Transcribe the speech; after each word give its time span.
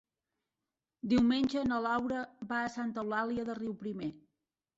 Diumenge 1.11 1.63
na 1.67 1.81
Laura 1.87 2.23
va 2.53 2.63
a 2.63 2.73
Santa 2.77 3.01
Eulàlia 3.05 3.47
de 3.53 3.59
Riuprimer. 3.61 4.11